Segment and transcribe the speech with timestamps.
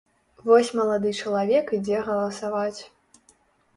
[0.45, 2.81] Вось малады чалавек ідзе галасаваць.